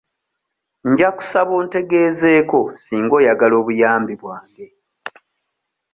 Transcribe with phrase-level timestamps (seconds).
[0.89, 4.65] Nja kusaba ontegezeeko singa oyagala obuyambi bwange.